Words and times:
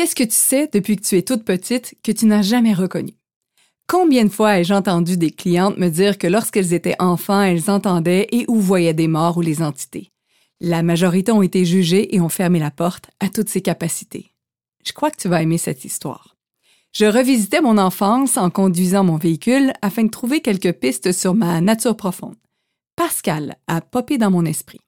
Qu'est-ce 0.00 0.14
que 0.14 0.24
tu 0.24 0.30
sais 0.30 0.66
depuis 0.72 0.96
que 0.96 1.02
tu 1.02 1.18
es 1.18 1.22
toute 1.22 1.44
petite 1.44 1.94
que 2.02 2.10
tu 2.10 2.24
n'as 2.24 2.40
jamais 2.40 2.72
reconnu? 2.72 3.12
Combien 3.86 4.24
de 4.24 4.30
fois 4.30 4.58
ai-je 4.58 4.72
entendu 4.72 5.18
des 5.18 5.30
clientes 5.30 5.76
me 5.76 5.90
dire 5.90 6.16
que 6.16 6.26
lorsqu'elles 6.26 6.72
étaient 6.72 6.96
enfants, 6.98 7.42
elles 7.42 7.68
entendaient 7.68 8.26
et 8.32 8.46
ou 8.48 8.58
voyaient 8.60 8.94
des 8.94 9.08
morts 9.08 9.36
ou 9.36 9.42
les 9.42 9.60
entités? 9.60 10.10
La 10.58 10.82
majorité 10.82 11.32
ont 11.32 11.42
été 11.42 11.66
jugées 11.66 12.14
et 12.16 12.20
ont 12.22 12.30
fermé 12.30 12.58
la 12.58 12.70
porte 12.70 13.10
à 13.20 13.28
toutes 13.28 13.50
ces 13.50 13.60
capacités. 13.60 14.32
Je 14.86 14.92
crois 14.92 15.10
que 15.10 15.20
tu 15.20 15.28
vas 15.28 15.42
aimer 15.42 15.58
cette 15.58 15.84
histoire. 15.84 16.38
Je 16.94 17.04
revisitais 17.04 17.60
mon 17.60 17.76
enfance 17.76 18.38
en 18.38 18.48
conduisant 18.48 19.04
mon 19.04 19.18
véhicule 19.18 19.74
afin 19.82 20.04
de 20.04 20.08
trouver 20.08 20.40
quelques 20.40 20.72
pistes 20.72 21.12
sur 21.12 21.34
ma 21.34 21.60
nature 21.60 21.94
profonde. 21.94 22.36
Pascal 22.96 23.58
a 23.66 23.82
popé 23.82 24.16
dans 24.16 24.30
mon 24.30 24.46
esprit. 24.46 24.80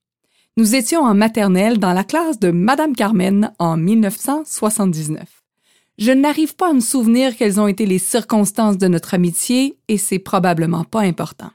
Nous 0.59 0.75
étions 0.75 1.01
en 1.01 1.15
maternelle 1.15 1.79
dans 1.79 1.95
la 1.95 2.05
classe 2.05 2.39
de 2.39 2.51
Madame 2.51 2.95
Carmen 2.95 3.55
en 3.59 3.79
1979. 3.79 5.23
Je 5.97 6.13
n'arrive 6.13 6.57
pas 6.57 6.69
à 6.69 6.73
me 6.75 6.81
souvenir 6.81 7.39
quelles 7.39 7.59
ont 7.59 7.69
été 7.69 7.87
les 7.87 7.99
circonstances 7.99 8.77
de 8.77 8.87
notre 8.87 9.15
amitié 9.15 9.79
et 9.89 9.97
c'est 9.97 10.19
probablement 10.19 10.85
pas 10.85 11.01
important. 11.01 11.51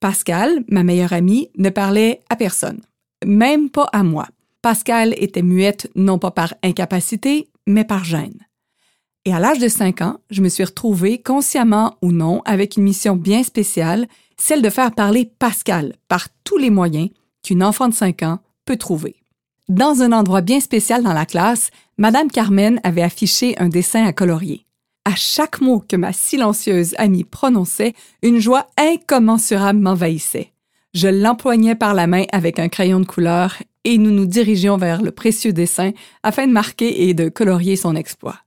Pascal, 0.00 0.64
ma 0.68 0.82
meilleure 0.82 1.12
amie, 1.12 1.48
ne 1.58 1.70
parlait 1.70 2.22
à 2.28 2.34
personne, 2.34 2.80
même 3.24 3.70
pas 3.70 3.88
à 3.92 4.02
moi. 4.02 4.26
Pascal 4.62 5.14
était 5.16 5.42
muette 5.42 5.88
non 5.94 6.18
pas 6.18 6.32
par 6.32 6.54
incapacité, 6.64 7.46
mais 7.68 7.84
par 7.84 8.02
gêne. 8.02 8.40
Et 9.24 9.32
à 9.32 9.38
l'âge 9.38 9.60
de 9.60 9.68
5 9.68 10.00
ans, 10.02 10.18
je 10.30 10.42
me 10.42 10.48
suis 10.48 10.64
retrouvée, 10.64 11.22
consciemment 11.22 11.98
ou 12.02 12.10
non, 12.10 12.42
avec 12.46 12.76
une 12.78 12.82
mission 12.82 13.14
bien 13.14 13.44
spéciale, 13.44 14.08
celle 14.36 14.60
de 14.60 14.70
faire 14.70 14.90
parler 14.90 15.30
Pascal 15.38 15.94
par 16.08 16.26
tous 16.42 16.58
les 16.58 16.70
moyens 16.70 17.10
qu'une 17.44 17.62
enfant 17.62 17.88
de 17.88 17.94
5 17.94 18.22
ans 18.22 18.40
peut 18.64 18.76
trouver. 18.76 19.16
Dans 19.68 20.02
un 20.02 20.12
endroit 20.12 20.40
bien 20.40 20.60
spécial 20.60 21.02
dans 21.02 21.12
la 21.12 21.26
classe, 21.26 21.70
Madame 21.96 22.30
Carmen 22.30 22.80
avait 22.82 23.02
affiché 23.02 23.56
un 23.58 23.68
dessin 23.68 24.04
à 24.04 24.12
colorier. 24.12 24.66
À 25.04 25.14
chaque 25.14 25.60
mot 25.60 25.84
que 25.86 25.96
ma 25.96 26.12
silencieuse 26.12 26.94
amie 26.98 27.24
prononçait, 27.24 27.94
une 28.22 28.40
joie 28.40 28.66
incommensurable 28.78 29.78
m'envahissait. 29.78 30.52
Je 30.94 31.08
l'empoignais 31.08 31.74
par 31.74 31.94
la 31.94 32.06
main 32.06 32.24
avec 32.32 32.58
un 32.58 32.68
crayon 32.68 33.00
de 33.00 33.06
couleur 33.06 33.56
et 33.84 33.98
nous 33.98 34.10
nous 34.10 34.26
dirigions 34.26 34.76
vers 34.76 35.02
le 35.02 35.10
précieux 35.10 35.52
dessin 35.52 35.92
afin 36.22 36.46
de 36.46 36.52
marquer 36.52 37.08
et 37.08 37.14
de 37.14 37.28
colorier 37.28 37.76
son 37.76 37.96
exploit. 37.96 38.38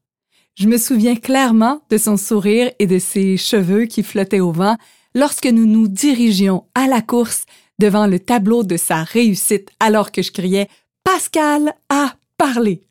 Je 0.55 0.67
me 0.67 0.77
souviens 0.77 1.15
clairement 1.15 1.81
de 1.89 1.97
son 1.97 2.17
sourire 2.17 2.71
et 2.79 2.87
de 2.87 2.97
ses 2.97 3.37
cheveux 3.37 3.85
qui 3.85 4.01
flottaient 4.01 4.39
au 4.39 4.51
vent 4.51 4.77
lorsque 5.13 5.45
nous 5.45 5.65
nous 5.65 5.87
dirigions 5.87 6.65
à 6.73 6.87
la 6.87 7.01
course 7.01 7.45
devant 7.79 8.07
le 8.07 8.19
tableau 8.19 8.63
de 8.63 8.77
sa 8.77 9.03
réussite 9.03 9.69
alors 9.79 10.11
que 10.11 10.21
je 10.21 10.31
criais 10.31 10.67
Pascal 11.03 11.73
a 11.89 12.15
parlé. 12.37 12.81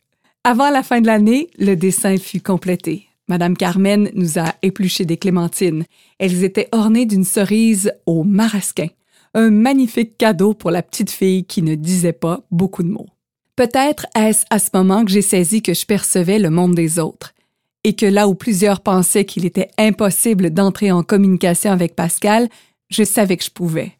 Avant 0.44 0.70
la 0.70 0.82
fin 0.82 1.00
de 1.00 1.06
l'année, 1.06 1.50
le 1.58 1.74
dessin 1.74 2.16
fut 2.16 2.40
complété. 2.40 3.08
Madame 3.28 3.56
Carmen 3.56 4.10
nous 4.14 4.38
a 4.38 4.54
épluché 4.62 5.04
des 5.04 5.16
clémentines. 5.16 5.84
Elles 6.18 6.44
étaient 6.44 6.68
ornées 6.72 7.06
d'une 7.06 7.24
cerise 7.24 7.92
au 8.06 8.22
marasquin. 8.22 8.86
Un 9.34 9.50
magnifique 9.50 10.16
cadeau 10.16 10.54
pour 10.54 10.70
la 10.70 10.82
petite 10.82 11.10
fille 11.10 11.44
qui 11.44 11.62
ne 11.62 11.74
disait 11.74 12.12
pas 12.12 12.42
beaucoup 12.50 12.82
de 12.82 12.88
mots. 12.88 13.08
Peut-être 13.56 14.06
est-ce 14.16 14.44
à 14.50 14.58
ce 14.58 14.70
moment 14.72 15.04
que 15.04 15.10
j'ai 15.10 15.22
saisi 15.22 15.62
que 15.62 15.74
je 15.74 15.84
percevais 15.84 16.38
le 16.38 16.50
monde 16.50 16.74
des 16.74 16.98
autres 16.98 17.34
et 17.84 17.94
que 17.94 18.06
là 18.06 18.28
où 18.28 18.34
plusieurs 18.34 18.80
pensaient 18.80 19.24
qu'il 19.24 19.44
était 19.44 19.70
impossible 19.78 20.50
d'entrer 20.50 20.90
en 20.90 21.02
communication 21.02 21.70
avec 21.70 21.94
Pascal, 21.94 22.48
je 22.88 23.04
savais 23.04 23.36
que 23.36 23.44
je 23.44 23.50
pouvais. 23.50 23.95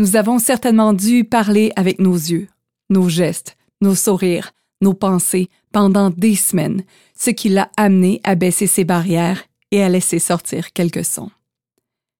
Nous 0.00 0.16
avons 0.16 0.38
certainement 0.38 0.94
dû 0.94 1.24
parler 1.24 1.72
avec 1.76 1.98
nos 1.98 2.14
yeux, 2.14 2.48
nos 2.88 3.10
gestes, 3.10 3.58
nos 3.82 3.94
sourires, 3.94 4.52
nos 4.80 4.94
pensées 4.94 5.50
pendant 5.72 6.08
des 6.08 6.36
semaines, 6.36 6.84
ce 7.14 7.28
qui 7.28 7.50
l'a 7.50 7.70
amené 7.76 8.18
à 8.24 8.34
baisser 8.34 8.66
ses 8.66 8.84
barrières 8.84 9.44
et 9.70 9.82
à 9.82 9.90
laisser 9.90 10.18
sortir 10.18 10.72
quelques 10.72 11.04
sons. 11.04 11.30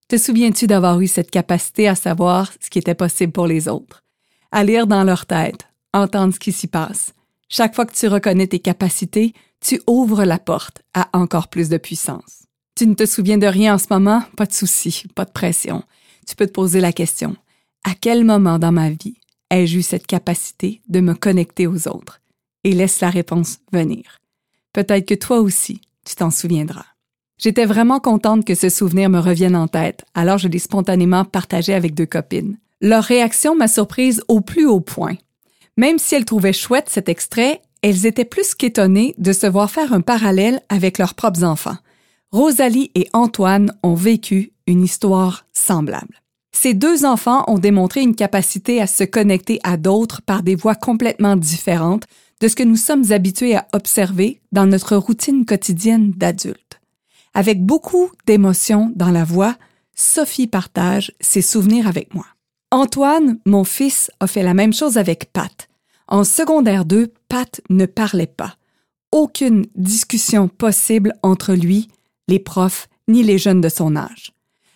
Te 0.08 0.18
souviens-tu 0.18 0.66
d'avoir 0.66 1.00
eu 1.00 1.06
cette 1.06 1.30
capacité 1.30 1.88
à 1.88 1.94
savoir 1.94 2.52
ce 2.60 2.68
qui 2.68 2.78
était 2.78 2.94
possible 2.94 3.32
pour 3.32 3.46
les 3.46 3.66
autres, 3.66 4.04
à 4.52 4.62
lire 4.62 4.86
dans 4.86 5.02
leur 5.02 5.24
tête, 5.24 5.66
entendre 5.94 6.34
ce 6.34 6.38
qui 6.38 6.52
s'y 6.52 6.66
passe? 6.66 7.14
Chaque 7.48 7.74
fois 7.74 7.86
que 7.86 7.94
tu 7.94 8.08
reconnais 8.08 8.48
tes 8.48 8.58
capacités, 8.58 9.32
tu 9.58 9.80
ouvres 9.86 10.24
la 10.24 10.38
porte 10.38 10.82
à 10.92 11.08
encore 11.14 11.48
plus 11.48 11.70
de 11.70 11.78
puissance. 11.78 12.42
Tu 12.74 12.86
ne 12.86 12.92
te 12.92 13.06
souviens 13.06 13.38
de 13.38 13.46
rien 13.46 13.76
en 13.76 13.78
ce 13.78 13.86
moment? 13.88 14.22
Pas 14.36 14.44
de 14.44 14.52
souci, 14.52 15.04
pas 15.14 15.24
de 15.24 15.32
pression. 15.32 15.82
Tu 16.26 16.36
peux 16.36 16.46
te 16.46 16.52
poser 16.52 16.82
la 16.82 16.92
question. 16.92 17.36
À 17.84 17.92
quel 17.98 18.24
moment 18.24 18.58
dans 18.58 18.72
ma 18.72 18.90
vie 18.90 19.16
ai-je 19.50 19.78
eu 19.78 19.82
cette 19.82 20.06
capacité 20.06 20.80
de 20.88 21.00
me 21.00 21.14
connecter 21.14 21.66
aux 21.66 21.88
autres? 21.88 22.20
Et 22.62 22.72
laisse 22.72 23.00
la 23.00 23.10
réponse 23.10 23.58
venir. 23.72 24.18
Peut-être 24.72 25.06
que 25.06 25.14
toi 25.14 25.40
aussi, 25.40 25.80
tu 26.04 26.14
t'en 26.14 26.30
souviendras. 26.30 26.84
J'étais 27.38 27.64
vraiment 27.64 28.00
contente 28.00 28.44
que 28.44 28.54
ce 28.54 28.68
souvenir 28.68 29.08
me 29.08 29.18
revienne 29.18 29.56
en 29.56 29.66
tête, 29.66 30.04
alors 30.14 30.36
je 30.36 30.46
l'ai 30.46 30.58
spontanément 30.58 31.24
partagé 31.24 31.72
avec 31.72 31.94
deux 31.94 32.06
copines. 32.06 32.58
Leur 32.82 33.02
réaction 33.02 33.56
m'a 33.56 33.66
surprise 33.66 34.22
au 34.28 34.42
plus 34.42 34.66
haut 34.66 34.80
point. 34.80 35.16
Même 35.78 35.98
si 35.98 36.14
elles 36.14 36.26
trouvaient 36.26 36.52
chouette 36.52 36.90
cet 36.90 37.08
extrait, 37.08 37.62
elles 37.80 38.04
étaient 38.04 38.26
plus 38.26 38.54
qu'étonnées 38.54 39.14
de 39.16 39.32
se 39.32 39.46
voir 39.46 39.70
faire 39.70 39.94
un 39.94 40.02
parallèle 40.02 40.60
avec 40.68 40.98
leurs 40.98 41.14
propres 41.14 41.44
enfants. 41.44 41.78
Rosalie 42.30 42.90
et 42.94 43.08
Antoine 43.14 43.72
ont 43.82 43.94
vécu 43.94 44.52
une 44.66 44.84
histoire 44.84 45.46
semblable. 45.54 46.20
Ces 46.52 46.74
deux 46.74 47.04
enfants 47.04 47.44
ont 47.46 47.58
démontré 47.58 48.02
une 48.02 48.14
capacité 48.14 48.80
à 48.80 48.86
se 48.86 49.04
connecter 49.04 49.60
à 49.62 49.76
d'autres 49.76 50.22
par 50.22 50.42
des 50.42 50.54
voies 50.54 50.74
complètement 50.74 51.36
différentes 51.36 52.04
de 52.40 52.48
ce 52.48 52.56
que 52.56 52.62
nous 52.62 52.76
sommes 52.76 53.12
habitués 53.12 53.56
à 53.56 53.66
observer 53.72 54.40
dans 54.52 54.66
notre 54.66 54.96
routine 54.96 55.44
quotidienne 55.44 56.12
d'adulte. 56.12 56.80
Avec 57.34 57.64
beaucoup 57.64 58.10
d'émotions 58.26 58.92
dans 58.96 59.10
la 59.10 59.24
voix, 59.24 59.56
Sophie 59.94 60.46
partage 60.46 61.12
ses 61.20 61.42
souvenirs 61.42 61.86
avec 61.86 62.14
moi. 62.14 62.26
Antoine, 62.72 63.38
mon 63.46 63.64
fils, 63.64 64.10
a 64.20 64.26
fait 64.26 64.42
la 64.42 64.54
même 64.54 64.72
chose 64.72 64.96
avec 64.96 65.32
Pat. 65.32 65.68
En 66.08 66.24
secondaire 66.24 66.84
2, 66.84 67.12
Pat 67.28 67.60
ne 67.68 67.86
parlait 67.86 68.26
pas. 68.26 68.56
Aucune 69.12 69.66
discussion 69.74 70.48
possible 70.48 71.12
entre 71.22 71.52
lui, 71.52 71.88
les 72.28 72.38
profs, 72.38 72.88
ni 73.08 73.22
les 73.22 73.38
jeunes 73.38 73.60
de 73.60 73.68
son 73.68 73.96
âge. 73.96 74.32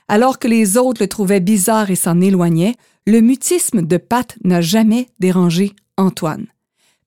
Alors 0.08 0.38
que 0.38 0.48
les 0.48 0.76
autres 0.76 1.02
le 1.02 1.08
trouvaient 1.08 1.40
bizarre 1.40 1.90
et 1.90 1.96
s'en 1.96 2.20
éloignaient, 2.20 2.76
le 3.06 3.20
mutisme 3.20 3.82
de 3.82 3.96
Pat 3.96 4.36
n'a 4.44 4.60
jamais 4.60 5.08
dérangé 5.18 5.72
Antoine. 5.96 6.46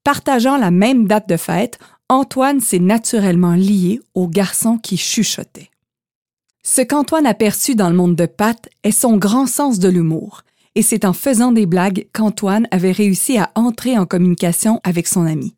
Partageant 0.04 0.58
la 0.58 0.72
même 0.72 1.08
date 1.08 1.30
de 1.30 1.38
fête, 1.38 1.80
Antoine 2.10 2.62
s'est 2.62 2.80
naturellement 2.80 3.54
lié 3.54 4.00
au 4.14 4.28
garçon 4.28 4.78
qui 4.78 4.98
chuchotait. 4.98 5.70
Ce 6.64 6.82
qu'Antoine 6.82 7.26
a 7.26 7.34
perçu 7.34 7.76
dans 7.76 7.90
le 7.90 7.96
monde 7.96 8.16
de 8.16 8.26
Pat 8.26 8.70
est 8.84 8.92
son 8.92 9.18
grand 9.18 9.48
sens 9.48 9.80
de 9.80 9.90
l'humour, 9.90 10.44
et 10.76 10.82
c'est 10.82 11.06
en 11.06 11.14
faisant 11.14 11.52
des 11.52 11.66
blagues 11.66 12.08
qu'Antoine 12.14 12.68
avait 12.72 12.92
réussi 12.92 13.38
à 13.38 13.52
entrer 13.56 13.98
en 13.98 14.06
communication 14.06 14.80
avec 14.84 15.08
son 15.08 15.26
ami. 15.26 15.56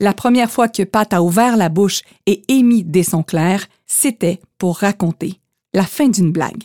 La 0.00 0.12
première 0.12 0.50
fois 0.50 0.68
que 0.68 0.82
Pat 0.82 1.12
a 1.14 1.22
ouvert 1.22 1.56
la 1.56 1.68
bouche 1.68 2.02
et 2.26 2.42
émis 2.48 2.84
des 2.84 3.02
sons 3.02 3.22
clairs, 3.22 3.66
c'était 3.86 4.40
pour 4.58 4.78
raconter 4.78 5.40
la 5.72 5.84
fin 5.84 6.08
d'une 6.08 6.32
blague. 6.32 6.64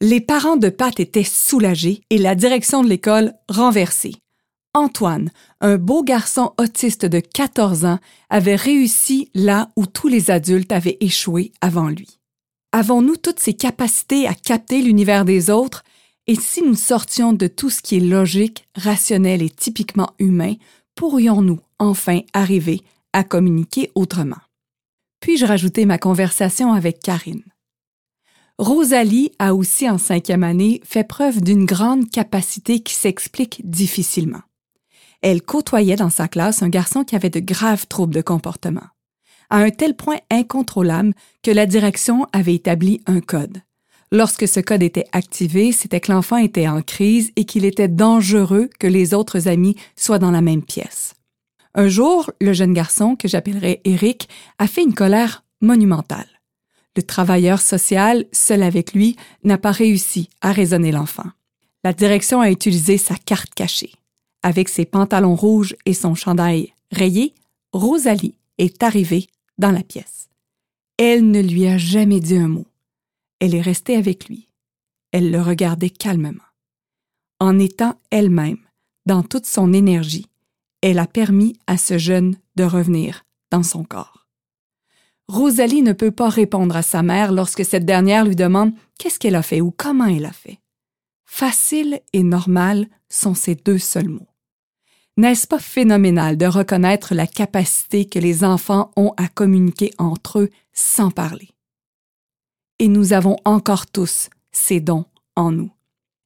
Les 0.00 0.20
parents 0.20 0.56
de 0.56 0.68
Pat 0.68 1.00
étaient 1.00 1.24
soulagés 1.24 2.02
et 2.08 2.18
la 2.18 2.36
direction 2.36 2.84
de 2.84 2.88
l'école 2.88 3.34
renversée. 3.48 4.14
Antoine, 4.72 5.32
un 5.60 5.76
beau 5.76 6.04
garçon 6.04 6.52
autiste 6.56 7.04
de 7.04 7.18
14 7.18 7.84
ans, 7.84 7.98
avait 8.30 8.54
réussi 8.54 9.28
là 9.34 9.70
où 9.74 9.86
tous 9.86 10.06
les 10.06 10.30
adultes 10.30 10.70
avaient 10.70 10.98
échoué 11.00 11.50
avant 11.60 11.88
lui. 11.88 12.20
Avons-nous 12.70 13.16
toutes 13.16 13.40
ces 13.40 13.54
capacités 13.54 14.28
à 14.28 14.34
capter 14.34 14.82
l'univers 14.82 15.24
des 15.24 15.50
autres? 15.50 15.82
Et 16.28 16.36
si 16.36 16.62
nous 16.62 16.76
sortions 16.76 17.32
de 17.32 17.48
tout 17.48 17.70
ce 17.70 17.82
qui 17.82 17.96
est 17.96 18.00
logique, 18.00 18.68
rationnel 18.76 19.42
et 19.42 19.50
typiquement 19.50 20.12
humain, 20.20 20.54
pourrions-nous 20.94 21.58
enfin 21.80 22.20
arriver 22.34 22.82
à 23.12 23.24
communiquer 23.24 23.90
autrement? 23.96 24.36
Puis-je 25.18 25.44
rajouter 25.44 25.86
ma 25.86 25.98
conversation 25.98 26.72
avec 26.72 27.00
Karine? 27.00 27.42
Rosalie 28.58 29.30
a 29.38 29.54
aussi 29.54 29.88
en 29.88 29.98
cinquième 29.98 30.42
année 30.42 30.80
fait 30.84 31.06
preuve 31.06 31.40
d'une 31.40 31.64
grande 31.64 32.10
capacité 32.10 32.80
qui 32.80 32.92
s'explique 32.92 33.62
difficilement. 33.64 34.42
Elle 35.22 35.42
côtoyait 35.42 35.94
dans 35.94 36.10
sa 36.10 36.26
classe 36.26 36.60
un 36.62 36.68
garçon 36.68 37.04
qui 37.04 37.14
avait 37.14 37.30
de 37.30 37.38
graves 37.38 37.86
troubles 37.86 38.14
de 38.14 38.20
comportement, 38.20 38.88
à 39.48 39.58
un 39.58 39.70
tel 39.70 39.94
point 39.94 40.18
incontrôlable 40.28 41.14
que 41.44 41.52
la 41.52 41.66
direction 41.66 42.26
avait 42.32 42.56
établi 42.56 43.00
un 43.06 43.20
code. 43.20 43.62
Lorsque 44.10 44.48
ce 44.48 44.58
code 44.58 44.82
était 44.82 45.06
activé, 45.12 45.70
c'était 45.70 46.00
que 46.00 46.10
l'enfant 46.10 46.38
était 46.38 46.66
en 46.66 46.82
crise 46.82 47.30
et 47.36 47.44
qu'il 47.44 47.64
était 47.64 47.88
dangereux 47.88 48.70
que 48.80 48.88
les 48.88 49.14
autres 49.14 49.46
amis 49.46 49.76
soient 49.94 50.18
dans 50.18 50.32
la 50.32 50.40
même 50.40 50.62
pièce. 50.62 51.14
Un 51.74 51.86
jour, 51.86 52.32
le 52.40 52.52
jeune 52.52 52.72
garçon, 52.72 53.14
que 53.14 53.28
j'appellerai 53.28 53.82
Eric, 53.84 54.28
a 54.58 54.66
fait 54.66 54.82
une 54.82 54.94
colère 54.94 55.44
monumentale. 55.60 56.37
Le 56.98 57.04
travailleur 57.04 57.60
social, 57.60 58.26
seul 58.32 58.60
avec 58.60 58.92
lui, 58.92 59.14
n'a 59.44 59.56
pas 59.56 59.70
réussi 59.70 60.28
à 60.40 60.50
raisonner 60.50 60.90
l'enfant. 60.90 61.30
La 61.84 61.92
direction 61.92 62.40
a 62.40 62.50
utilisé 62.50 62.98
sa 62.98 63.14
carte 63.14 63.54
cachée. 63.54 63.92
Avec 64.42 64.68
ses 64.68 64.84
pantalons 64.84 65.36
rouges 65.36 65.76
et 65.86 65.94
son 65.94 66.16
chandail 66.16 66.74
rayé, 66.90 67.36
Rosalie 67.72 68.34
est 68.58 68.82
arrivée 68.82 69.28
dans 69.58 69.70
la 69.70 69.84
pièce. 69.84 70.28
Elle 70.96 71.30
ne 71.30 71.40
lui 71.40 71.68
a 71.68 71.78
jamais 71.78 72.18
dit 72.18 72.36
un 72.36 72.48
mot. 72.48 72.66
Elle 73.38 73.54
est 73.54 73.60
restée 73.60 73.94
avec 73.94 74.28
lui. 74.28 74.48
Elle 75.12 75.30
le 75.30 75.40
regardait 75.40 75.90
calmement. 75.90 76.50
En 77.38 77.60
étant 77.60 77.94
elle-même, 78.10 78.58
dans 79.06 79.22
toute 79.22 79.46
son 79.46 79.72
énergie, 79.72 80.26
elle 80.82 80.98
a 80.98 81.06
permis 81.06 81.56
à 81.68 81.76
ce 81.76 81.96
jeune 81.96 82.34
de 82.56 82.64
revenir 82.64 83.24
dans 83.52 83.62
son 83.62 83.84
corps. 83.84 84.17
Rosalie 85.28 85.82
ne 85.82 85.92
peut 85.92 86.10
pas 86.10 86.30
répondre 86.30 86.74
à 86.74 86.82
sa 86.82 87.02
mère 87.02 87.32
lorsque 87.32 87.64
cette 87.64 87.84
dernière 87.84 88.24
lui 88.24 88.34
demande 88.34 88.72
qu'est-ce 88.98 89.18
qu'elle 89.18 89.36
a 89.36 89.42
fait 89.42 89.60
ou 89.60 89.70
comment 89.70 90.06
elle 90.06 90.24
a 90.24 90.32
fait. 90.32 90.58
Facile 91.26 92.00
et 92.14 92.22
normal 92.22 92.88
sont 93.10 93.34
ces 93.34 93.54
deux 93.54 93.78
seuls 93.78 94.08
mots. 94.08 94.26
N'est-ce 95.18 95.46
pas 95.46 95.58
phénoménal 95.58 96.38
de 96.38 96.46
reconnaître 96.46 97.14
la 97.14 97.26
capacité 97.26 98.06
que 98.06 98.18
les 98.18 98.44
enfants 98.44 98.90
ont 98.96 99.12
à 99.16 99.28
communiquer 99.28 99.92
entre 99.98 100.40
eux 100.40 100.50
sans 100.72 101.10
parler? 101.10 101.50
Et 102.78 102.88
nous 102.88 103.12
avons 103.12 103.36
encore 103.44 103.86
tous 103.86 104.30
ces 104.52 104.80
dons 104.80 105.04
en 105.36 105.52
nous. 105.52 105.70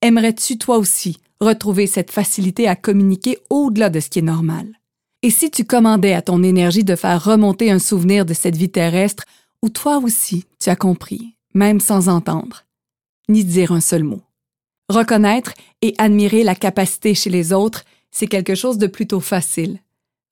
Aimerais-tu 0.03 0.59
toi 0.59 0.77
aussi 0.79 1.19
retrouver 1.41 1.87
cette 1.87 2.11
facilité 2.11 2.69
à 2.69 2.77
communiquer 2.77 3.39
au-delà 3.51 3.91
de 3.91 3.99
ce 3.99 4.11
qui 4.11 4.21
est 4.21 4.23
normal? 4.23 4.79
Et 5.23 5.31
si 5.31 5.51
tu 5.51 5.65
commandais 5.65 6.15
à 6.15 6.23
ton 6.23 6.43
énergie 6.43 6.83
de 6.83 6.97
faire 6.97 7.23
remonter 7.23 7.71
un 7.71 7.79
souvenir 7.79 8.27
de 8.27 8.35
cette 8.35 8.57
vie 8.57 8.71
terrestre 8.71 9.25
où 9.63 9.69
toi 9.69 9.99
aussi 9.99 10.47
tu 10.59 10.69
as 10.69 10.77
compris, 10.77 11.37
même 11.55 11.79
sans 11.79 12.09
entendre, 12.09 12.65
ni 13.29 13.45
dire 13.45 13.71
un 13.71 13.81
seul 13.81 14.03
mot. 14.03 14.23
Reconnaître 14.89 15.55
et 15.81 15.95
admirer 15.99 16.43
la 16.43 16.57
capacité 16.57 17.15
chez 17.15 17.31
les 17.31 17.53
autres, 17.53 17.85
c'est 18.11 18.27
quelque 18.27 18.57
chose 18.57 18.79
de 18.79 18.89
plutôt 18.89 19.21
facile. 19.21 19.79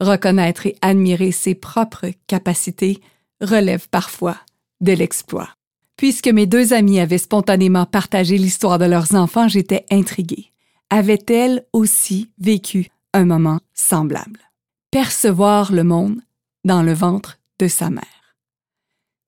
Reconnaître 0.00 0.66
et 0.66 0.76
admirer 0.82 1.30
ses 1.30 1.54
propres 1.54 2.10
capacités 2.26 3.00
relève 3.40 3.88
parfois 3.88 4.36
de 4.80 4.92
l'exploit. 4.92 5.50
Puisque 5.96 6.28
mes 6.28 6.46
deux 6.46 6.72
amis 6.72 6.98
avaient 6.98 7.18
spontanément 7.18 7.86
partagé 7.86 8.38
l'histoire 8.38 8.78
de 8.78 8.86
leurs 8.86 9.14
enfants, 9.14 9.48
j'étais 9.48 9.84
intriguée. 9.90 10.50
Avaient-elles 10.88 11.64
aussi 11.72 12.30
vécu 12.38 12.88
un 13.12 13.24
moment 13.24 13.60
semblable? 13.74 14.49
Percevoir 14.90 15.70
le 15.70 15.84
monde 15.84 16.20
dans 16.64 16.82
le 16.82 16.92
ventre 16.92 17.38
de 17.60 17.68
sa 17.68 17.90
mère. 17.90 18.34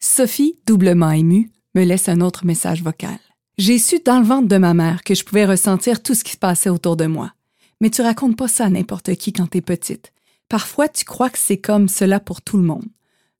Sophie, 0.00 0.58
doublement 0.66 1.12
émue, 1.12 1.52
me 1.76 1.84
laisse 1.84 2.08
un 2.08 2.20
autre 2.20 2.44
message 2.44 2.82
vocal. 2.82 3.20
J'ai 3.58 3.78
su 3.78 4.00
dans 4.04 4.18
le 4.18 4.26
ventre 4.26 4.48
de 4.48 4.56
ma 4.56 4.74
mère 4.74 5.04
que 5.04 5.14
je 5.14 5.22
pouvais 5.24 5.46
ressentir 5.46 6.02
tout 6.02 6.14
ce 6.14 6.24
qui 6.24 6.32
se 6.32 6.36
passait 6.36 6.68
autour 6.68 6.96
de 6.96 7.06
moi. 7.06 7.32
Mais 7.80 7.90
tu 7.90 8.02
racontes 8.02 8.36
pas 8.36 8.48
ça 8.48 8.64
à 8.64 8.70
n'importe 8.70 9.14
qui 9.14 9.32
quand 9.32 9.46
t'es 9.46 9.60
petite. 9.60 10.12
Parfois, 10.48 10.88
tu 10.88 11.04
crois 11.04 11.30
que 11.30 11.38
c'est 11.38 11.60
comme 11.60 11.86
cela 11.86 12.18
pour 12.18 12.42
tout 12.42 12.56
le 12.56 12.64
monde. 12.64 12.88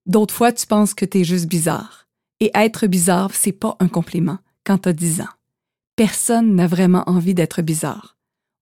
D'autres 0.06 0.34
fois, 0.34 0.52
tu 0.52 0.68
penses 0.68 0.94
que 0.94 1.04
t'es 1.04 1.24
juste 1.24 1.46
bizarre. 1.46 2.06
Et 2.38 2.52
être 2.54 2.86
bizarre, 2.86 3.34
c'est 3.34 3.50
pas 3.50 3.76
un 3.80 3.88
compliment 3.88 4.38
quand 4.64 4.78
t'as 4.78 4.92
10 4.92 5.22
ans. 5.22 5.34
Personne 5.96 6.54
n'a 6.54 6.68
vraiment 6.68 7.02
envie 7.08 7.34
d'être 7.34 7.62
bizarre. 7.62 8.16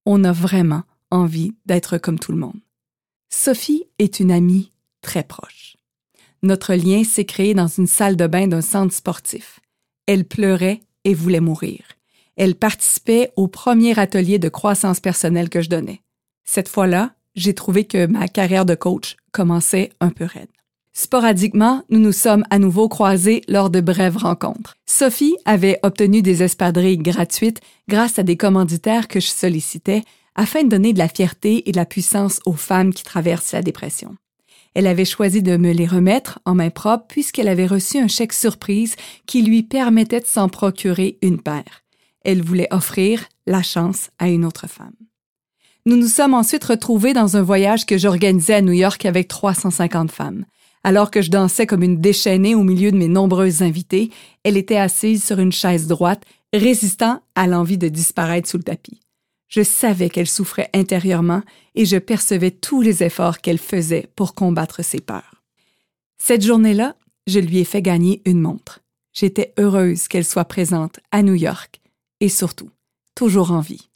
On 0.06 0.24
a 0.24 0.32
vraiment 0.32 0.84
envie 1.10 1.52
d'être 1.66 1.98
comme 1.98 2.18
tout 2.18 2.32
le 2.32 2.38
monde. 2.38 2.58
Sophie 3.32 3.84
est 4.00 4.18
une 4.18 4.32
amie 4.32 4.72
très 5.02 5.22
proche. 5.22 5.76
Notre 6.42 6.74
lien 6.74 7.04
s'est 7.04 7.24
créé 7.24 7.54
dans 7.54 7.68
une 7.68 7.86
salle 7.86 8.16
de 8.16 8.26
bain 8.26 8.48
d'un 8.48 8.60
centre 8.60 8.92
sportif. 8.92 9.60
Elle 10.06 10.24
pleurait 10.24 10.80
et 11.04 11.14
voulait 11.14 11.40
mourir. 11.40 11.80
Elle 12.36 12.56
participait 12.56 13.32
au 13.36 13.46
premier 13.46 13.98
atelier 13.98 14.38
de 14.38 14.48
croissance 14.48 15.00
personnelle 15.00 15.48
que 15.48 15.62
je 15.62 15.68
donnais. 15.68 16.02
Cette 16.44 16.68
fois-là, 16.68 17.14
j'ai 17.36 17.54
trouvé 17.54 17.84
que 17.84 18.06
ma 18.06 18.26
carrière 18.26 18.66
de 18.66 18.74
coach 18.74 19.16
commençait 19.30 19.90
un 20.00 20.10
peu 20.10 20.24
raide. 20.24 20.48
Sporadiquement, 20.92 21.84
nous 21.88 22.00
nous 22.00 22.12
sommes 22.12 22.44
à 22.50 22.58
nouveau 22.58 22.88
croisés 22.88 23.42
lors 23.46 23.70
de 23.70 23.80
brèves 23.80 24.16
rencontres. 24.16 24.74
Sophie 24.86 25.36
avait 25.44 25.78
obtenu 25.82 26.20
des 26.20 26.42
espadrilles 26.42 26.98
gratuites 26.98 27.60
grâce 27.88 28.18
à 28.18 28.24
des 28.24 28.36
commanditaires 28.36 29.06
que 29.06 29.20
je 29.20 29.28
sollicitais 29.28 30.02
afin 30.34 30.62
de 30.62 30.68
donner 30.68 30.92
de 30.92 30.98
la 30.98 31.08
fierté 31.08 31.68
et 31.68 31.72
de 31.72 31.76
la 31.76 31.86
puissance 31.86 32.40
aux 32.46 32.54
femmes 32.54 32.92
qui 32.94 33.04
traversent 33.04 33.52
la 33.52 33.62
dépression. 33.62 34.16
Elle 34.74 34.86
avait 34.86 35.04
choisi 35.04 35.42
de 35.42 35.56
me 35.56 35.72
les 35.72 35.86
remettre 35.86 36.38
en 36.44 36.54
main 36.54 36.70
propre 36.70 37.06
puisqu'elle 37.08 37.48
avait 37.48 37.66
reçu 37.66 37.98
un 37.98 38.08
chèque 38.08 38.32
surprise 38.32 38.94
qui 39.26 39.42
lui 39.42 39.62
permettait 39.62 40.20
de 40.20 40.26
s'en 40.26 40.48
procurer 40.48 41.18
une 41.22 41.40
paire. 41.40 41.82
Elle 42.24 42.42
voulait 42.42 42.68
offrir 42.70 43.24
la 43.46 43.62
chance 43.62 44.10
à 44.18 44.28
une 44.28 44.44
autre 44.44 44.68
femme. 44.68 44.94
Nous 45.86 45.96
nous 45.96 46.08
sommes 46.08 46.34
ensuite 46.34 46.64
retrouvés 46.64 47.14
dans 47.14 47.36
un 47.36 47.42
voyage 47.42 47.86
que 47.86 47.98
j'organisais 47.98 48.54
à 48.54 48.62
New 48.62 48.72
York 48.72 49.04
avec 49.06 49.28
350 49.28 50.10
femmes. 50.12 50.44
Alors 50.84 51.10
que 51.10 51.22
je 51.22 51.30
dansais 51.30 51.66
comme 51.66 51.82
une 51.82 52.00
déchaînée 52.00 52.54
au 52.54 52.62
milieu 52.62 52.92
de 52.92 52.96
mes 52.96 53.08
nombreuses 53.08 53.62
invitées, 53.62 54.10
elle 54.44 54.56
était 54.56 54.76
assise 54.76 55.24
sur 55.24 55.38
une 55.38 55.52
chaise 55.52 55.86
droite, 55.86 56.22
résistant 56.52 57.22
à 57.34 57.46
l'envie 57.46 57.78
de 57.78 57.88
disparaître 57.88 58.48
sous 58.48 58.56
le 58.58 58.62
tapis. 58.62 59.00
Je 59.50 59.62
savais 59.62 60.08
qu'elle 60.08 60.26
souffrait 60.26 60.70
intérieurement 60.72 61.42
et 61.74 61.84
je 61.84 61.98
percevais 61.98 62.50
tous 62.50 62.80
les 62.80 63.02
efforts 63.02 63.40
qu'elle 63.40 63.58
faisait 63.58 64.08
pour 64.16 64.34
combattre 64.34 64.82
ses 64.82 65.00
peurs. 65.00 65.42
Cette 66.16 66.44
journée-là, 66.44 66.96
je 67.26 67.40
lui 67.40 67.58
ai 67.58 67.64
fait 67.64 67.82
gagner 67.82 68.22
une 68.24 68.40
montre. 68.40 68.80
J'étais 69.12 69.52
heureuse 69.58 70.08
qu'elle 70.08 70.24
soit 70.24 70.46
présente 70.46 71.00
à 71.10 71.22
New 71.22 71.34
York 71.34 71.82
et 72.20 72.30
surtout, 72.30 72.70
toujours 73.14 73.50
en 73.52 73.60
vie. 73.60 73.90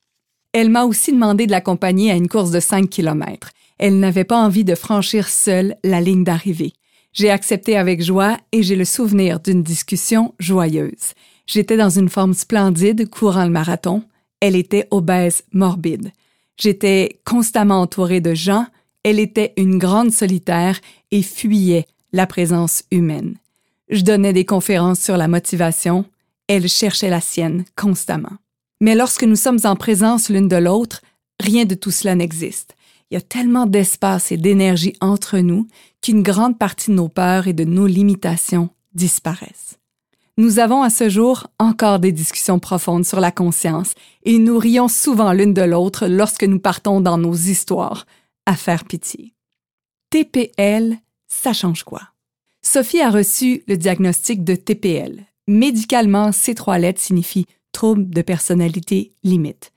Elle 0.53 0.69
m'a 0.69 0.85
aussi 0.85 1.13
demandé 1.13 1.47
de 1.47 1.53
l'accompagner 1.53 2.11
à 2.11 2.17
une 2.17 2.29
course 2.29 2.51
de 2.51 2.61
5 2.61 2.91
kilomètres 2.91 3.51
elle 3.79 3.99
n'avait 3.99 4.25
pas 4.25 4.39
envie 4.39 4.65
de 4.65 4.75
franchir 4.75 5.29
seule 5.29 5.77
la 5.85 6.01
ligne 6.01 6.25
d'arrivée. 6.25 6.73
J'ai 7.13 7.31
accepté 7.31 7.77
avec 7.77 8.03
joie 8.03 8.39
et 8.53 8.63
j'ai 8.63 8.77
le 8.77 8.85
souvenir 8.85 9.41
d'une 9.41 9.63
discussion 9.63 10.35
joyeuse. 10.39 11.15
J'étais 11.47 11.77
dans 11.77 11.91
une 11.91 12.09
forme 12.09 12.35
splendide 12.35 13.09
courant 13.09 13.45
le 13.45 13.51
marathon. 13.51 14.03
Elle 14.45 14.57
était 14.57 14.87
obèse 14.91 15.43
morbide. 15.53 16.13
J'étais 16.59 17.19
constamment 17.25 17.81
entourée 17.81 18.21
de 18.21 18.35
gens. 18.35 18.67
Elle 19.03 19.19
était 19.19 19.55
une 19.57 19.79
grande 19.79 20.13
solitaire 20.13 20.79
et 21.11 21.23
fuyait 21.23 21.87
la 22.13 22.27
présence 22.27 22.83
humaine. 22.91 23.37
Je 23.89 24.03
donnais 24.03 24.35
des 24.35 24.45
conférences 24.45 25.01
sur 25.01 25.17
la 25.17 25.29
motivation. 25.29 26.05
Elle 26.47 26.69
cherchait 26.69 27.09
la 27.09 27.23
sienne 27.23 27.65
constamment. 27.75 28.37
Mais 28.83 28.95
lorsque 28.95 29.25
nous 29.25 29.35
sommes 29.35 29.61
en 29.65 29.77
présence 29.77 30.29
l'une 30.29 30.49
de 30.49 30.57
l'autre, 30.57 31.01
rien 31.41 31.65
de 31.65 31.75
tout 31.75 31.91
cela 31.91 32.15
n'existe. 32.15 32.77
Il 33.11 33.15
y 33.15 33.17
a 33.17 33.23
tellement 33.23 33.65
d'espace 33.65 34.31
et 34.31 34.37
d'énergie 34.37 34.95
entre 35.01 35.39
nous 35.39 35.69
qu'une 36.03 36.23
grande 36.23 36.59
partie 36.59 36.91
de 36.91 36.97
nos 36.97 37.09
peurs 37.09 37.47
et 37.47 37.55
de 37.55 37.65
nos 37.65 37.87
limitations 37.87 38.69
disparaissent. 38.93 39.79
Nous 40.37 40.59
avons 40.59 40.83
à 40.83 40.91
ce 40.91 41.09
jour 41.09 41.47
encore 41.59 42.01
des 42.01 42.13
discussions 42.13 42.59
profondes 42.59 43.05
sur 43.05 43.21
la 43.21 43.31
conscience 43.31 43.95
et 44.25 44.39
nous 44.39 44.59
rions 44.59 44.89
souvent 44.89 45.33
l'une 45.33 45.55
de 45.55 45.63
l'autre 45.63 46.07
lorsque 46.07 46.45
nous 46.45 46.59
partons 46.59 47.01
dans 47.01 47.19
nos 47.19 47.35
histoires 47.35 48.07
à 48.47 48.57
faire 48.57 48.85
pitié. 48.85 49.35
TPL, 50.11 50.97
ça 51.29 51.53
change 51.53 51.85
quoi? 51.85 52.03
Sophie 52.63 53.01
a 53.01 53.11
reçu 53.11 53.63
le 53.69 53.77
diagnostic 53.77 54.43
de 54.43 54.55
TPL. 54.55 55.25
Médicalement, 55.47 56.33
ces 56.33 56.55
trois 56.55 56.79
lettres 56.79 57.01
signifient 57.01 57.47
trouble 57.73 58.09
de 58.11 58.23
personnalité 58.23 59.13
limite 59.23 59.73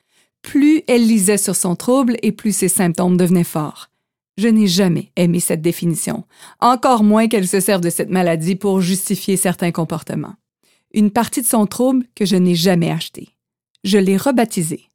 plus 0.48 0.82
elle 0.88 1.06
lisait 1.06 1.38
sur 1.38 1.58
son 1.58 1.76
trouble 1.76 2.16
et 2.24 2.32
plus 2.32 2.56
ses 2.56 2.70
symptômes 2.70 3.18
devenaient 3.18 3.44
forts. 3.44 3.90
Je 4.38 4.48
n'ai 4.48 4.68
jamais 4.68 5.12
aimé 5.18 5.42
cette 5.42 5.62
définition, 5.62 6.24
encore 6.62 7.04
moins 7.04 7.28
qu'elle 7.28 7.48
se 7.48 7.60
serve 7.60 7.82
de 7.82 7.90
cette 7.90 8.10
maladie 8.10 8.56
pour 8.56 8.80
justifier 8.80 9.36
certains 9.36 9.72
comportements. 9.72 10.36
Une 10.94 11.12
partie 11.12 11.42
de 11.42 11.48
son 11.48 11.66
trouble 11.66 12.06
que 12.16 12.26
je 12.26 12.36
n'ai 12.36 12.56
jamais 12.56 12.92
achetée. 12.92 13.30
Je 13.84 13.98
l'ai 13.98 14.18
rebaptisée 14.18 14.86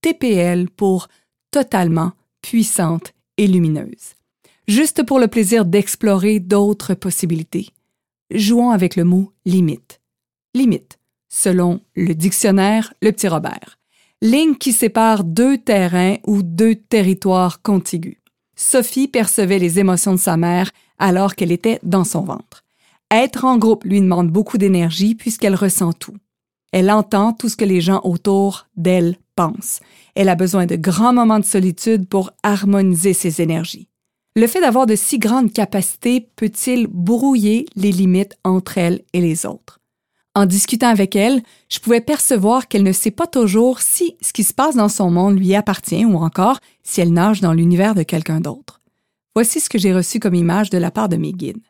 TPL 0.00 0.68
pour 0.68 1.08
totalement 1.50 2.12
puissante 2.40 3.12
et 3.36 3.46
lumineuse. 3.46 4.14
Juste 4.66 5.04
pour 5.04 5.18
le 5.18 5.28
plaisir 5.28 5.64
d'explorer 5.64 6.40
d'autres 6.40 6.94
possibilités. 6.94 7.68
Jouons 8.30 8.70
avec 8.70 8.96
le 8.96 9.04
mot 9.04 9.32
limite. 9.44 10.00
Limite, 10.54 10.98
selon 11.28 11.80
le 11.94 12.14
dictionnaire 12.14 12.94
Le 13.00 13.12
Petit 13.12 13.28
Robert 13.28 13.78
ligne 14.22 14.54
qui 14.54 14.72
sépare 14.72 15.24
deux 15.24 15.58
terrains 15.58 16.16
ou 16.24 16.42
deux 16.44 16.76
territoires 16.76 17.60
contigus. 17.60 18.18
Sophie 18.54 19.08
percevait 19.08 19.58
les 19.58 19.80
émotions 19.80 20.12
de 20.12 20.18
sa 20.18 20.36
mère 20.36 20.70
alors 20.98 21.34
qu'elle 21.34 21.50
était 21.50 21.80
dans 21.82 22.04
son 22.04 22.22
ventre. 22.22 22.61
Être 23.12 23.44
en 23.44 23.58
groupe 23.58 23.84
lui 23.84 24.00
demande 24.00 24.30
beaucoup 24.30 24.56
d'énergie 24.56 25.14
puisqu'elle 25.14 25.54
ressent 25.54 25.92
tout. 25.92 26.16
Elle 26.72 26.90
entend 26.90 27.34
tout 27.34 27.50
ce 27.50 27.56
que 27.56 27.64
les 27.66 27.82
gens 27.82 28.00
autour 28.04 28.68
d'elle 28.74 29.18
pensent. 29.36 29.80
Elle 30.14 30.30
a 30.30 30.34
besoin 30.34 30.64
de 30.64 30.76
grands 30.76 31.12
moments 31.12 31.38
de 31.38 31.44
solitude 31.44 32.08
pour 32.08 32.30
harmoniser 32.42 33.12
ses 33.12 33.42
énergies. 33.42 33.90
Le 34.34 34.46
fait 34.46 34.62
d'avoir 34.62 34.86
de 34.86 34.96
si 34.96 35.18
grandes 35.18 35.52
capacités 35.52 36.26
peut-il 36.36 36.86
brouiller 36.86 37.66
les 37.76 37.92
limites 37.92 38.34
entre 38.44 38.78
elle 38.78 39.02
et 39.12 39.20
les 39.20 39.44
autres? 39.44 39.80
En 40.34 40.46
discutant 40.46 40.88
avec 40.88 41.14
elle, 41.14 41.42
je 41.68 41.80
pouvais 41.80 42.00
percevoir 42.00 42.66
qu'elle 42.66 42.82
ne 42.82 42.92
sait 42.92 43.10
pas 43.10 43.26
toujours 43.26 43.82
si 43.82 44.16
ce 44.22 44.32
qui 44.32 44.42
se 44.42 44.54
passe 44.54 44.76
dans 44.76 44.88
son 44.88 45.10
monde 45.10 45.38
lui 45.38 45.54
appartient 45.54 46.06
ou 46.06 46.16
encore 46.16 46.60
si 46.82 47.02
elle 47.02 47.12
nage 47.12 47.42
dans 47.42 47.52
l'univers 47.52 47.94
de 47.94 48.04
quelqu'un 48.04 48.40
d'autre. 48.40 48.80
Voici 49.34 49.60
ce 49.60 49.68
que 49.68 49.76
j'ai 49.76 49.92
reçu 49.92 50.18
comme 50.18 50.34
image 50.34 50.70
de 50.70 50.78
la 50.78 50.90
part 50.90 51.10
de 51.10 51.16
mes 51.16 51.32
guides. 51.32 51.60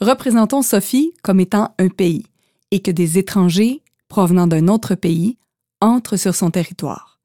Représentons 0.00 0.62
Sophie 0.62 1.12
comme 1.22 1.40
étant 1.40 1.74
un 1.78 1.88
pays 1.88 2.26
et 2.70 2.80
que 2.80 2.90
des 2.90 3.18
étrangers 3.18 3.82
provenant 4.08 4.46
d'un 4.46 4.68
autre 4.68 4.94
pays 4.94 5.36
entrent 5.80 6.16
sur 6.16 6.34
son 6.34 6.50
territoire. 6.50 7.20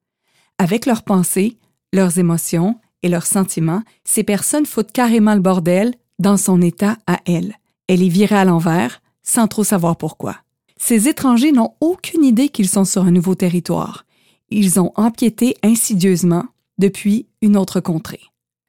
Avec 0.57 0.85
leurs 0.85 1.03
pensées, 1.03 1.57
leurs 1.93 2.19
émotions 2.19 2.79
et 3.03 3.09
leurs 3.09 3.25
sentiments, 3.25 3.83
ces 4.03 4.23
personnes 4.23 4.65
foutent 4.65 4.91
carrément 4.91 5.35
le 5.35 5.41
bordel 5.41 5.93
dans 6.19 6.37
son 6.37 6.61
état 6.61 6.97
à 7.07 7.19
elle. 7.25 7.55
Elle 7.87 8.03
est 8.03 8.09
virée 8.09 8.37
à 8.37 8.45
l'envers 8.45 9.01
sans 9.23 9.47
trop 9.47 9.63
savoir 9.63 9.97
pourquoi. 9.97 10.37
Ces 10.77 11.07
étrangers 11.07 11.51
n'ont 11.51 11.73
aucune 11.81 12.23
idée 12.23 12.49
qu'ils 12.49 12.69
sont 12.69 12.85
sur 12.85 13.03
un 13.03 13.11
nouveau 13.11 13.35
territoire. 13.35 14.05
Ils 14.49 14.79
ont 14.79 14.91
empiété 14.95 15.55
insidieusement 15.63 16.45
depuis 16.77 17.27
une 17.41 17.57
autre 17.57 17.79
contrée. 17.79 18.21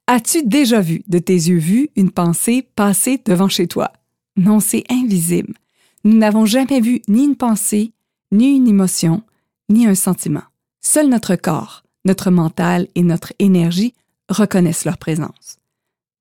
As-tu 0.09 0.45
déjà 0.45 0.81
vu 0.81 1.03
de 1.09 1.19
tes 1.19 1.35
yeux 1.35 1.59
vus 1.59 1.89
une 1.97 2.13
pensée 2.13 2.69
passer 2.77 3.21
devant 3.25 3.49
chez 3.49 3.67
toi? 3.67 3.93
Non, 4.37 4.61
c'est 4.61 4.85
invisible. 4.89 5.55
Nous 6.05 6.17
n'avons 6.17 6.47
jamais 6.47 6.81
vu 6.81 7.03
ni 7.09 7.25
une 7.25 7.35
pensée, 7.35 7.93
ni 8.31 8.55
une 8.55 8.69
émotion, 8.69 9.25
ni 9.69 9.85
un 9.85 9.97
sentiment. 9.97 10.45
Seul 10.81 11.09
notre 11.09 11.35
corps, 11.35 11.83
notre 12.05 12.31
mental 12.31 12.87
et 12.95 13.03
notre 13.03 13.33
énergie 13.41 13.95
reconnaissent 14.29 14.85
leur 14.85 14.99
présence. 14.99 15.59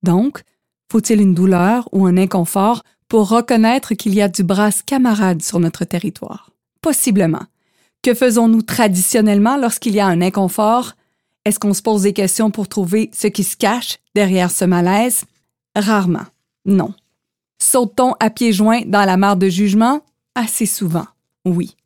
Donc, 0.02 0.42
faut-il 0.90 1.20
une 1.20 1.34
douleur 1.34 1.88
ou 1.92 2.06
un 2.06 2.16
inconfort 2.16 2.82
pour 3.06 3.28
reconnaître 3.28 3.94
qu'il 3.94 4.16
y 4.16 4.20
a 4.20 4.28
du 4.28 4.42
brasse 4.42 4.82
camarade 4.82 5.42
sur 5.42 5.60
notre 5.60 5.84
territoire? 5.84 6.50
Possiblement. 6.80 7.44
Que 8.02 8.14
faisons-nous 8.14 8.62
traditionnellement 8.62 9.56
lorsqu'il 9.56 9.94
y 9.94 10.00
a 10.00 10.06
un 10.06 10.22
inconfort? 10.22 10.96
Est-ce 11.46 11.60
qu'on 11.60 11.74
se 11.74 11.82
pose 11.82 12.02
des 12.02 12.12
questions 12.12 12.50
pour 12.50 12.66
trouver 12.66 13.08
ce 13.14 13.28
qui 13.28 13.44
se 13.44 13.56
cache 13.56 13.98
derrière 14.16 14.50
ce 14.50 14.64
malaise? 14.64 15.26
Rarement. 15.76 16.26
Non. 16.64 16.92
Saute-t-on 17.60 18.14
à 18.18 18.30
pieds 18.30 18.52
joints 18.52 18.82
dans 18.84 19.04
la 19.04 19.16
mare 19.16 19.36
de 19.36 19.48
jugement? 19.48 20.04
Assez 20.34 20.66
souvent, 20.66 21.06
oui. 21.44 21.76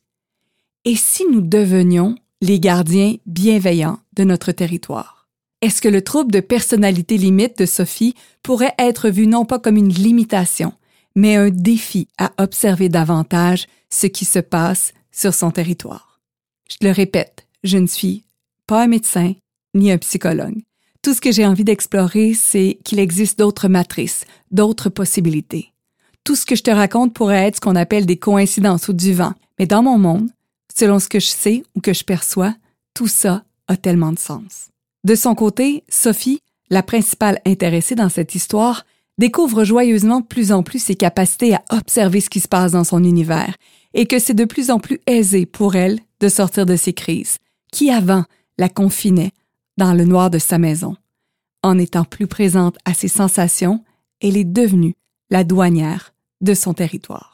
Et 0.83 0.95
si 0.95 1.25
nous 1.31 1.41
devenions 1.41 2.15
les 2.41 2.59
gardiens 2.59 3.17
bienveillants 3.27 3.99
de 4.13 4.23
notre 4.23 4.51
territoire? 4.51 5.27
Est-ce 5.61 5.79
que 5.79 5.87
le 5.87 6.01
trouble 6.01 6.31
de 6.31 6.39
personnalité 6.39 7.19
limite 7.19 7.59
de 7.59 7.67
Sophie 7.67 8.15
pourrait 8.41 8.73
être 8.79 9.11
vu 9.11 9.27
non 9.27 9.45
pas 9.45 9.59
comme 9.59 9.77
une 9.77 9.93
limitation, 9.93 10.73
mais 11.15 11.35
un 11.35 11.51
défi 11.51 12.07
à 12.17 12.31
observer 12.39 12.89
davantage 12.89 13.67
ce 13.91 14.07
qui 14.07 14.25
se 14.25 14.39
passe 14.39 14.91
sur 15.11 15.35
son 15.35 15.51
territoire? 15.51 16.19
Je 16.67 16.77
le 16.81 16.91
répète, 16.91 17.45
je 17.63 17.77
ne 17.77 17.85
suis 17.85 18.23
pas 18.65 18.81
un 18.81 18.87
médecin 18.87 19.35
ni 19.73 19.91
un 19.91 19.97
psychologue. 19.97 20.61
Tout 21.01 21.13
ce 21.13 21.21
que 21.21 21.31
j'ai 21.31 21.45
envie 21.45 21.63
d'explorer, 21.63 22.33
c'est 22.33 22.77
qu'il 22.83 22.99
existe 22.99 23.39
d'autres 23.39 23.67
matrices, 23.67 24.25
d'autres 24.51 24.89
possibilités. 24.89 25.73
Tout 26.23 26.35
ce 26.35 26.45
que 26.45 26.55
je 26.55 26.63
te 26.63 26.69
raconte 26.69 27.13
pourrait 27.13 27.47
être 27.47 27.55
ce 27.55 27.61
qu'on 27.61 27.75
appelle 27.75 28.05
des 28.05 28.17
coïncidences 28.17 28.87
ou 28.87 28.93
du 28.93 29.13
vent, 29.13 29.33
mais 29.57 29.65
dans 29.65 29.81
mon 29.81 29.97
monde, 29.97 30.29
selon 30.77 30.99
ce 30.99 31.09
que 31.09 31.19
je 31.19 31.27
sais 31.27 31.63
ou 31.75 31.81
que 31.81 31.93
je 31.93 32.03
perçois, 32.03 32.53
tout 32.93 33.07
ça 33.07 33.43
a 33.67 33.77
tellement 33.77 34.11
de 34.11 34.19
sens. 34.19 34.69
De 35.03 35.15
son 35.15 35.33
côté, 35.33 35.83
Sophie, 35.89 36.41
la 36.69 36.83
principale 36.83 37.39
intéressée 37.45 37.95
dans 37.95 38.09
cette 38.09 38.35
histoire, 38.35 38.85
découvre 39.17 39.63
joyeusement 39.63 40.21
plus 40.21 40.51
en 40.51 40.61
plus 40.61 40.83
ses 40.83 40.95
capacités 40.95 41.55
à 41.55 41.63
observer 41.71 42.21
ce 42.21 42.29
qui 42.29 42.39
se 42.39 42.47
passe 42.47 42.73
dans 42.73 42.83
son 42.83 43.03
univers 43.03 43.55
et 43.93 44.05
que 44.05 44.19
c'est 44.19 44.33
de 44.33 44.45
plus 44.45 44.69
en 44.69 44.79
plus 44.79 44.99
aisé 45.07 45.45
pour 45.45 45.75
elle 45.75 45.99
de 46.19 46.29
sortir 46.29 46.65
de 46.65 46.75
ses 46.75 46.93
crises, 46.93 47.37
qui 47.71 47.89
avant 47.89 48.25
la 48.57 48.69
confinaient 48.69 49.31
dans 49.77 49.93
le 49.93 50.05
noir 50.05 50.29
de 50.29 50.39
sa 50.39 50.57
maison. 50.57 50.95
En 51.63 51.77
étant 51.77 52.03
plus 52.03 52.27
présente 52.27 52.77
à 52.85 52.93
ses 52.93 53.07
sensations, 53.07 53.83
elle 54.21 54.37
est 54.37 54.43
devenue 54.43 54.95
la 55.29 55.43
douanière 55.43 56.13
de 56.41 56.53
son 56.53 56.73
territoire. 56.73 57.30